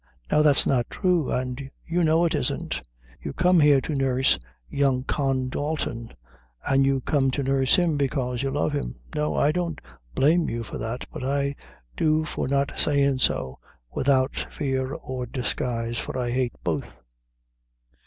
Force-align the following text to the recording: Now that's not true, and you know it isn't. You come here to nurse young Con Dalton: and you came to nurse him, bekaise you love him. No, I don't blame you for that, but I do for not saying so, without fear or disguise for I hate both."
Now 0.31 0.41
that's 0.41 0.65
not 0.65 0.89
true, 0.89 1.31
and 1.31 1.69
you 1.85 2.03
know 2.03 2.25
it 2.25 2.33
isn't. 2.33 2.81
You 3.21 3.33
come 3.33 3.59
here 3.59 3.79
to 3.81 3.93
nurse 3.93 4.39
young 4.67 5.03
Con 5.03 5.47
Dalton: 5.47 6.11
and 6.65 6.87
you 6.87 7.01
came 7.01 7.29
to 7.29 7.43
nurse 7.43 7.75
him, 7.75 7.97
bekaise 7.97 8.41
you 8.41 8.49
love 8.49 8.73
him. 8.73 8.95
No, 9.13 9.35
I 9.35 9.51
don't 9.51 9.79
blame 10.15 10.49
you 10.49 10.63
for 10.63 10.79
that, 10.79 11.05
but 11.13 11.23
I 11.23 11.53
do 11.95 12.25
for 12.25 12.47
not 12.47 12.79
saying 12.79 13.19
so, 13.19 13.59
without 13.93 14.47
fear 14.49 14.91
or 14.91 15.27
disguise 15.27 15.99
for 15.99 16.17
I 16.17 16.31
hate 16.31 16.53
both." 16.63 16.95